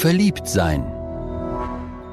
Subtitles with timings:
[0.00, 0.84] Verliebt sein.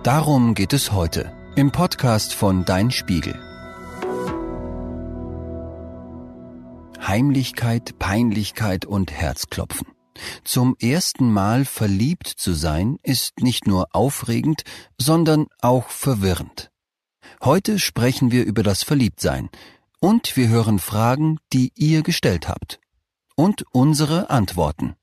[0.02, 3.40] Darum geht es heute im Podcast von Dein Spiegel.
[7.00, 9.86] Heimlichkeit, Peinlichkeit und Herzklopfen.
[10.44, 14.64] Zum ersten Mal verliebt zu sein ist nicht nur aufregend,
[15.00, 16.72] sondern auch verwirrend.
[17.44, 19.48] Heute sprechen wir über das Verliebtsein
[20.00, 22.80] und wir hören Fragen, die ihr gestellt habt.
[23.36, 24.96] Und unsere Antworten.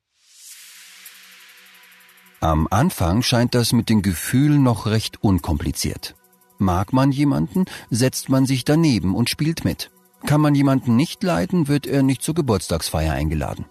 [2.43, 6.13] Am Anfang scheint das mit den Gefühlen noch recht unkompliziert.
[6.57, 9.91] Mag man jemanden, setzt man sich daneben und spielt mit.
[10.25, 13.63] Kann man jemanden nicht leiden, wird er nicht zur Geburtstagsfeier eingeladen.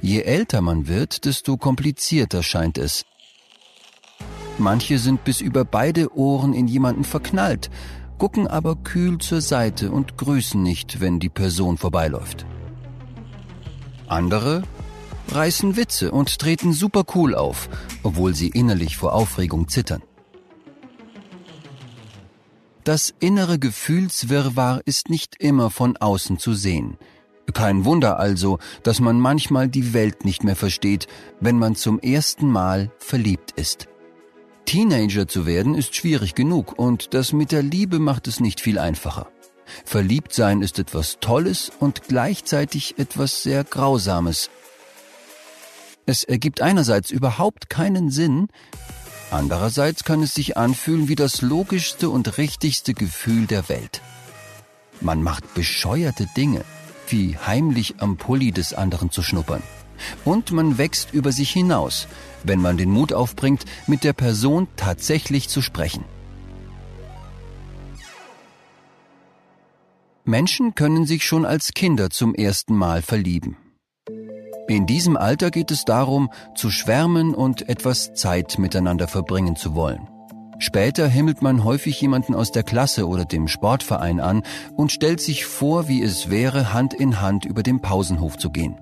[0.00, 3.04] Je älter man wird, desto komplizierter scheint es.
[4.56, 7.70] Manche sind bis über beide Ohren in jemanden verknallt,
[8.18, 12.46] gucken aber kühl zur Seite und grüßen nicht, wenn die Person vorbeiläuft.
[14.06, 14.62] Andere
[15.28, 17.68] reißen Witze und treten super cool auf,
[18.02, 20.02] obwohl sie innerlich vor Aufregung zittern.
[22.84, 26.98] Das innere Gefühlswirrwarr ist nicht immer von außen zu sehen.
[27.52, 31.06] Kein Wunder also, dass man manchmal die Welt nicht mehr versteht,
[31.40, 33.88] wenn man zum ersten Mal verliebt ist.
[34.66, 38.78] Teenager zu werden ist schwierig genug und das mit der Liebe macht es nicht viel
[38.78, 39.28] einfacher.
[39.84, 44.50] Verliebt sein ist etwas Tolles und gleichzeitig etwas sehr Grausames,
[46.06, 48.48] es ergibt einerseits überhaupt keinen Sinn,
[49.30, 54.00] andererseits kann es sich anfühlen wie das logischste und richtigste Gefühl der Welt.
[55.00, 56.64] Man macht bescheuerte Dinge,
[57.08, 59.62] wie heimlich am Pulli des anderen zu schnuppern.
[60.24, 62.06] Und man wächst über sich hinaus,
[62.44, 66.04] wenn man den Mut aufbringt, mit der Person tatsächlich zu sprechen.
[70.24, 73.56] Menschen können sich schon als Kinder zum ersten Mal verlieben.
[74.68, 80.08] In diesem Alter geht es darum, zu schwärmen und etwas Zeit miteinander verbringen zu wollen.
[80.58, 84.42] Später himmelt man häufig jemanden aus der Klasse oder dem Sportverein an
[84.74, 88.76] und stellt sich vor, wie es wäre, Hand in Hand über den Pausenhof zu gehen.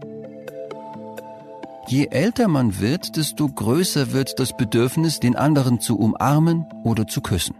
[1.87, 7.21] Je älter man wird, desto größer wird das Bedürfnis, den anderen zu umarmen oder zu
[7.21, 7.57] küssen.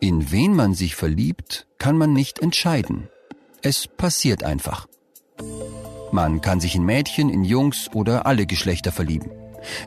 [0.00, 3.08] In wen man sich verliebt, kann man nicht entscheiden.
[3.62, 4.86] Es passiert einfach.
[6.14, 9.32] Man kann sich in Mädchen, in Jungs oder alle Geschlechter verlieben.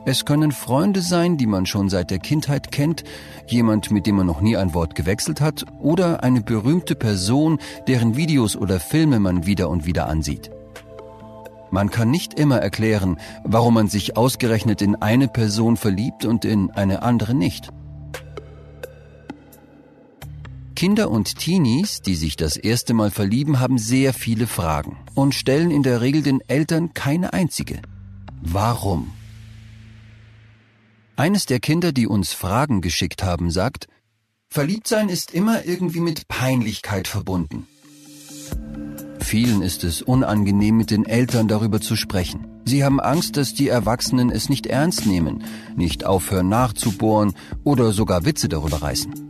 [0.04, 3.02] Es können Freunde sein, die man schon seit der Kindheit kennt,
[3.46, 7.56] jemand, mit dem man noch nie ein Wort gewechselt hat, oder eine berühmte Person,
[7.86, 10.50] deren Videos oder Filme man wieder und wieder ansieht.
[11.70, 16.70] Man kann nicht immer erklären, warum man sich ausgerechnet in eine Person verliebt und in
[16.72, 17.70] eine andere nicht.
[20.78, 25.72] Kinder und Teenies, die sich das erste Mal verlieben, haben sehr viele Fragen und stellen
[25.72, 27.82] in der Regel den Eltern keine einzige.
[28.42, 29.10] Warum?
[31.16, 33.88] Eines der Kinder, die uns Fragen geschickt haben, sagt,
[34.50, 37.66] Verliebtsein ist immer irgendwie mit Peinlichkeit verbunden.
[39.18, 42.46] Vielen ist es unangenehm, mit den Eltern darüber zu sprechen.
[42.64, 45.42] Sie haben Angst, dass die Erwachsenen es nicht ernst nehmen,
[45.74, 47.34] nicht aufhören nachzubohren
[47.64, 49.27] oder sogar Witze darüber reißen.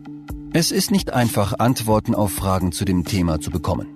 [0.54, 3.88] Es ist nicht einfach, Antworten auf Fragen zu dem Thema zu bekommen.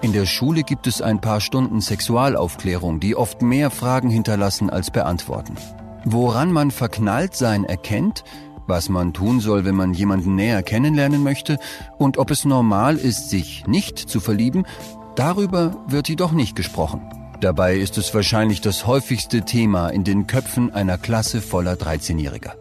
[0.00, 4.90] In der Schule gibt es ein paar Stunden Sexualaufklärung, die oft mehr Fragen hinterlassen als
[4.90, 5.56] beantworten.
[6.06, 8.24] Woran man verknallt sein erkennt,
[8.66, 11.58] was man tun soll, wenn man jemanden näher kennenlernen möchte
[11.98, 14.64] und ob es normal ist, sich nicht zu verlieben,
[15.14, 17.02] darüber wird jedoch nicht gesprochen.
[17.42, 22.52] Dabei ist es wahrscheinlich das häufigste Thema in den Köpfen einer Klasse voller 13-Jähriger.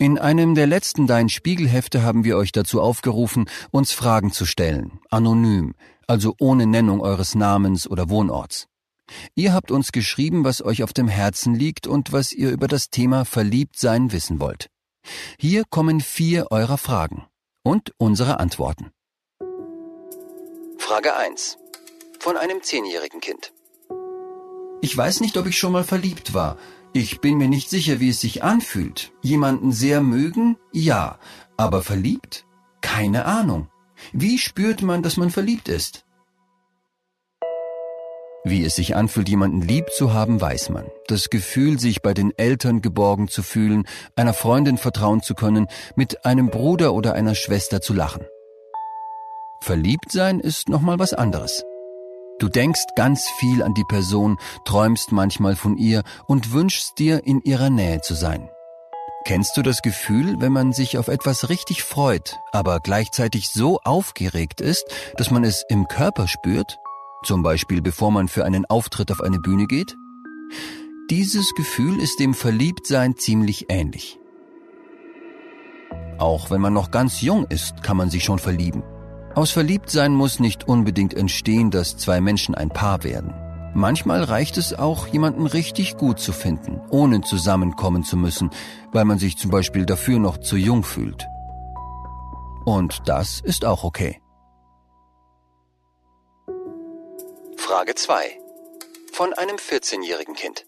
[0.00, 5.00] In einem der letzten Dein Spiegelhefte haben wir euch dazu aufgerufen, uns Fragen zu stellen,
[5.10, 5.74] anonym,
[6.06, 8.68] also ohne Nennung eures Namens oder Wohnorts.
[9.34, 12.90] Ihr habt uns geschrieben, was euch auf dem Herzen liegt und was ihr über das
[12.90, 14.68] Thema Verliebtsein wissen wollt.
[15.36, 17.26] Hier kommen vier eurer Fragen
[17.64, 18.92] und unsere Antworten.
[20.78, 21.58] Frage 1.
[22.20, 23.52] Von einem zehnjährigen Kind.
[24.88, 26.56] Ich weiß nicht, ob ich schon mal verliebt war,
[26.94, 29.12] ich bin mir nicht sicher, wie es sich anfühlt.
[29.20, 30.56] Jemanden sehr mögen?
[30.72, 31.18] Ja.
[31.58, 32.46] Aber verliebt?
[32.80, 33.68] Keine Ahnung.
[34.14, 36.06] Wie spürt man, dass man verliebt ist?
[38.44, 40.86] Wie es sich anfühlt, jemanden lieb zu haben, weiß man.
[41.06, 43.86] Das Gefühl, sich bei den Eltern geborgen zu fühlen,
[44.16, 48.24] einer Freundin vertrauen zu können, mit einem Bruder oder einer Schwester zu lachen.
[49.60, 51.62] Verliebt sein ist nochmal was anderes.
[52.38, 57.40] Du denkst ganz viel an die Person, träumst manchmal von ihr und wünschst dir, in
[57.42, 58.48] ihrer Nähe zu sein.
[59.24, 64.60] Kennst du das Gefühl, wenn man sich auf etwas richtig freut, aber gleichzeitig so aufgeregt
[64.60, 64.84] ist,
[65.16, 66.78] dass man es im Körper spürt?
[67.24, 69.96] zum Beispiel bevor man für einen Auftritt auf eine Bühne geht?
[71.10, 74.18] Dieses Gefühl ist dem Verliebtsein ziemlich ähnlich.
[76.18, 78.82] Auch wenn man noch ganz jung ist, kann man sich schon verlieben.
[79.34, 83.34] Aus Verliebtsein muss nicht unbedingt entstehen, dass zwei Menschen ein Paar werden.
[83.74, 88.50] Manchmal reicht es auch, jemanden richtig gut zu finden, ohne zusammenkommen zu müssen,
[88.92, 91.26] weil man sich zum Beispiel dafür noch zu jung fühlt.
[92.64, 94.20] Und das ist auch okay.
[97.56, 98.38] Frage 2.
[99.12, 100.64] Von einem 14-jährigen Kind.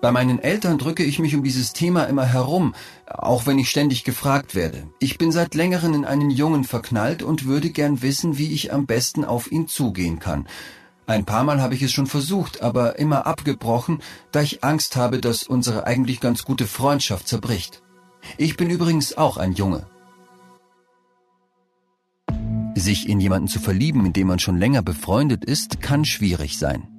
[0.00, 2.74] Bei meinen Eltern drücke ich mich um dieses Thema immer herum,
[3.06, 4.86] auch wenn ich ständig gefragt werde.
[5.00, 8.86] Ich bin seit längerem in einen Jungen verknallt und würde gern wissen, wie ich am
[8.86, 10.46] besten auf ihn zugehen kann.
[11.08, 14.00] Ein paar Mal habe ich es schon versucht, aber immer abgebrochen,
[14.30, 17.82] da ich Angst habe, dass unsere eigentlich ganz gute Freundschaft zerbricht.
[18.36, 19.86] Ich bin übrigens auch ein Junge.
[22.76, 26.97] Sich in jemanden zu verlieben, in dem man schon länger befreundet ist, kann schwierig sein.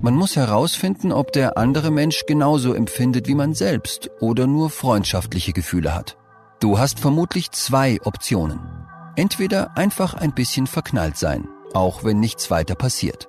[0.00, 5.52] Man muss herausfinden, ob der andere Mensch genauso empfindet wie man selbst oder nur freundschaftliche
[5.52, 6.16] Gefühle hat.
[6.60, 8.60] Du hast vermutlich zwei Optionen.
[9.16, 13.28] Entweder einfach ein bisschen verknallt sein, auch wenn nichts weiter passiert.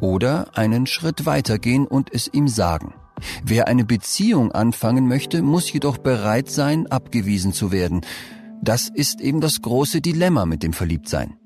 [0.00, 2.94] Oder einen Schritt weitergehen und es ihm sagen.
[3.42, 8.02] Wer eine Beziehung anfangen möchte, muss jedoch bereit sein, abgewiesen zu werden.
[8.62, 11.36] Das ist eben das große Dilemma mit dem Verliebtsein.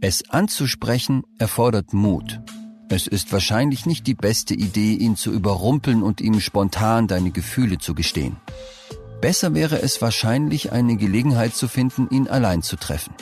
[0.00, 2.40] Es anzusprechen erfordert Mut
[2.88, 7.78] es ist wahrscheinlich nicht die beste Idee, ihn zu überrumpeln und ihm spontan deine Gefühle
[7.78, 8.36] zu gestehen.
[9.20, 13.14] Besser wäre es wahrscheinlich, eine Gelegenheit zu finden, ihn allein zu treffen.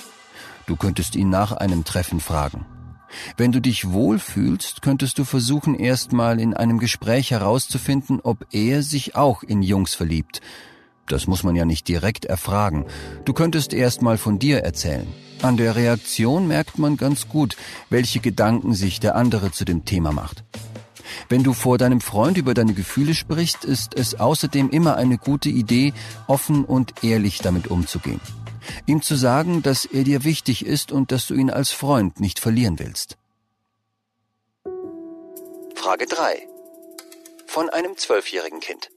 [0.66, 2.66] Du könntest ihn nach einem Treffen fragen.
[3.36, 9.16] Wenn du dich wohlfühlst, könntest du versuchen, erstmal in einem Gespräch herauszufinden, ob er sich
[9.16, 10.42] auch in Jungs verliebt.
[11.06, 12.84] Das muss man ja nicht direkt erfragen.
[13.24, 15.06] Du könntest erstmal von dir erzählen.
[15.42, 17.56] An der Reaktion merkt man ganz gut,
[17.90, 20.44] welche Gedanken sich der andere zu dem Thema macht.
[21.28, 25.48] Wenn du vor deinem Freund über deine Gefühle sprichst, ist es außerdem immer eine gute
[25.48, 25.92] Idee,
[26.26, 28.20] offen und ehrlich damit umzugehen.
[28.86, 32.40] Ihm zu sagen, dass er dir wichtig ist und dass du ihn als Freund nicht
[32.40, 33.16] verlieren willst.
[35.74, 36.48] Frage 3.
[37.46, 38.90] Von einem zwölfjährigen Kind.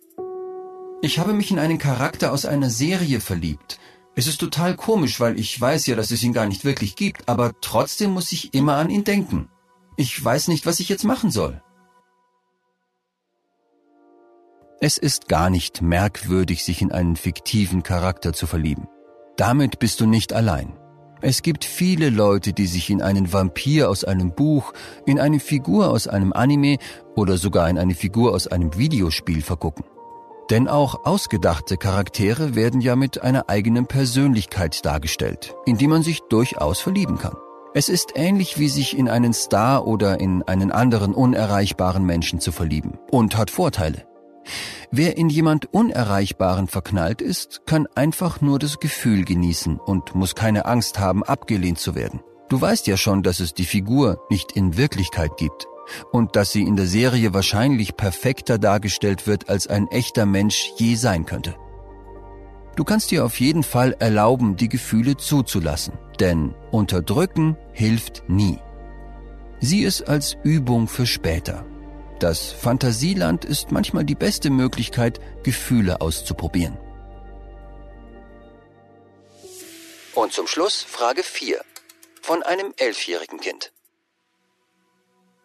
[1.01, 3.79] Ich habe mich in einen Charakter aus einer Serie verliebt.
[4.19, 7.29] Es ist total komisch, weil ich weiß ja, dass es ihn gar nicht wirklich gibt,
[7.29, 9.47] aber trotzdem muss ich immer an ihn denken.
[9.95, 11.63] Ich weiß nicht, was ich jetzt machen soll.
[14.81, 18.89] Es ist gar nicht merkwürdig, sich in einen fiktiven Charakter zu verlieben.
[19.37, 20.77] Damit bist du nicht allein.
[21.21, 24.73] Es gibt viele Leute, die sich in einen Vampir aus einem Buch,
[25.05, 26.75] in eine Figur aus einem Anime
[27.15, 29.85] oder sogar in eine Figur aus einem Videospiel vergucken.
[30.49, 36.21] Denn auch ausgedachte Charaktere werden ja mit einer eigenen Persönlichkeit dargestellt, in die man sich
[36.21, 37.35] durchaus verlieben kann.
[37.75, 42.51] Es ist ähnlich wie sich in einen Star oder in einen anderen unerreichbaren Menschen zu
[42.51, 44.07] verlieben und hat Vorteile.
[44.89, 50.65] Wer in jemand Unerreichbaren verknallt ist, kann einfach nur das Gefühl genießen und muss keine
[50.65, 52.21] Angst haben, abgelehnt zu werden.
[52.47, 55.67] Du weißt ja schon, dass es die Figur nicht in Wirklichkeit gibt
[56.11, 60.95] und dass sie in der Serie wahrscheinlich perfekter dargestellt wird, als ein echter Mensch je
[60.95, 61.55] sein könnte.
[62.75, 68.57] Du kannst dir auf jeden Fall erlauben, die Gefühle zuzulassen, denn unterdrücken hilft nie.
[69.59, 71.65] Sieh es als Übung für später.
[72.19, 76.77] Das Fantasieland ist manchmal die beste Möglichkeit, Gefühle auszuprobieren.
[80.15, 81.61] Und zum Schluss Frage 4
[82.21, 83.71] von einem elfjährigen Kind.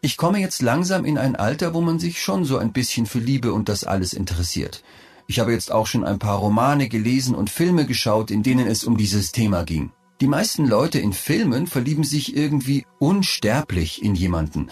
[0.05, 3.21] Ich komme jetzt langsam in ein Alter, wo man sich schon so ein bisschen für
[3.21, 4.85] Liebe und das alles interessiert.
[5.27, 8.85] Ich habe jetzt auch schon ein paar Romane gelesen und Filme geschaut, in denen es
[8.85, 9.93] um dieses Thema ging.
[10.21, 14.69] Die meisten Leute in Filmen verlieben sich irgendwie unsterblich in jemanden.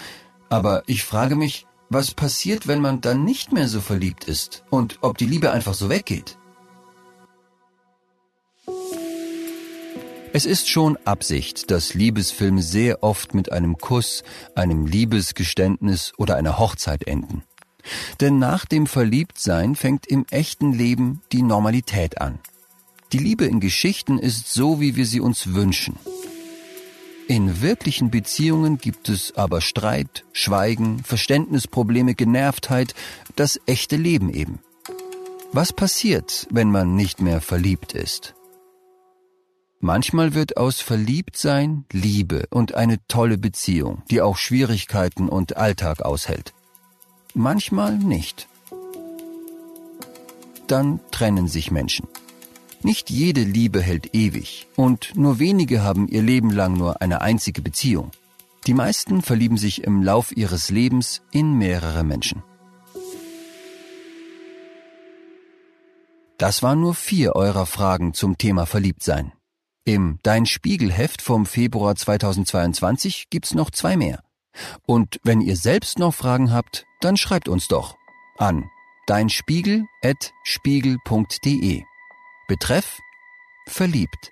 [0.51, 4.99] Aber ich frage mich, was passiert, wenn man dann nicht mehr so verliebt ist und
[5.01, 6.37] ob die Liebe einfach so weggeht?
[10.35, 14.25] Es ist schon Absicht, dass Liebesfilme sehr oft mit einem Kuss,
[14.55, 17.43] einem Liebesgeständnis oder einer Hochzeit enden.
[18.21, 22.39] Denn nach dem Verliebtsein fängt im echten Leben die Normalität an.
[23.13, 25.97] Die Liebe in Geschichten ist so, wie wir sie uns wünschen.
[27.29, 32.95] In wirklichen Beziehungen gibt es aber Streit, Schweigen, Verständnisprobleme, Genervtheit,
[33.37, 34.61] das echte Leben eben.
[35.53, 38.35] Was passiert, wenn man nicht mehr verliebt ist?
[39.85, 46.55] Manchmal wird aus Verliebtsein Liebe und eine tolle Beziehung, die auch Schwierigkeiten und Alltag aushält.
[47.35, 48.47] Manchmal nicht.
[50.69, 52.07] Dann trennen sich Menschen.
[52.83, 57.61] Nicht jede Liebe hält ewig und nur wenige haben ihr Leben lang nur eine einzige
[57.61, 58.13] Beziehung.
[58.69, 62.45] Die meisten verlieben sich im Lauf ihres Lebens in mehrere Menschen.
[66.39, 69.33] Das waren nur vier eurer Fragen zum Thema Verliebtsein.
[69.85, 74.23] Im Dein Spiegelheft vom Februar 2022 gibt's noch zwei mehr.
[74.87, 77.97] Und wenn ihr selbst noch Fragen habt, dann schreibt uns doch
[78.39, 78.71] an
[79.09, 81.83] deinspiegel.spiegel.de.
[82.47, 83.01] Betreff
[83.67, 84.31] Verliebt.